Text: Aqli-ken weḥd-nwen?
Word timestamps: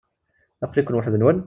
Aqli-ken 0.65 0.97
weḥd-nwen? 0.97 1.37